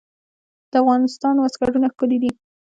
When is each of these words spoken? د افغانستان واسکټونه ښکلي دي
د 0.71 0.73
افغانستان 0.83 1.35
واسکټونه 1.37 1.87
ښکلي 1.93 2.17
دي 2.23 2.31